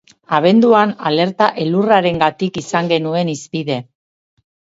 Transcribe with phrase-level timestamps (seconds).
[0.35, 3.79] Abenduan alerta elurrarengatik izan genuen hizpide.